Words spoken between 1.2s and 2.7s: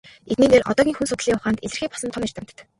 ухаанд илэрхий болсон том эрдэмтэд.